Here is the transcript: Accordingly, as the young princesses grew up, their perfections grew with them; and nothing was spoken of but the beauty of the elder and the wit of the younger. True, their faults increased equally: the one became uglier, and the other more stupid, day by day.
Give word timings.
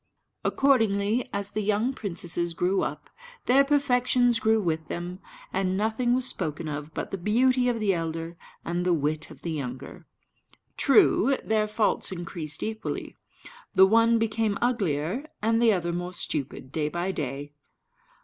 Accordingly, 0.43 1.29
as 1.31 1.51
the 1.51 1.61
young 1.61 1.93
princesses 1.93 2.55
grew 2.55 2.81
up, 2.81 3.11
their 3.45 3.63
perfections 3.63 4.39
grew 4.39 4.59
with 4.59 4.87
them; 4.87 5.19
and 5.53 5.77
nothing 5.77 6.15
was 6.15 6.25
spoken 6.25 6.67
of 6.67 6.91
but 6.95 7.11
the 7.11 7.19
beauty 7.19 7.69
of 7.69 7.79
the 7.79 7.93
elder 7.93 8.35
and 8.65 8.83
the 8.83 8.95
wit 8.95 9.29
of 9.29 9.43
the 9.43 9.51
younger. 9.51 10.07
True, 10.75 11.37
their 11.43 11.67
faults 11.67 12.11
increased 12.11 12.63
equally: 12.63 13.15
the 13.75 13.85
one 13.85 14.17
became 14.17 14.57
uglier, 14.59 15.29
and 15.39 15.61
the 15.61 15.71
other 15.71 15.93
more 15.93 16.13
stupid, 16.13 16.71
day 16.71 16.89
by 16.89 17.11
day. 17.11 17.53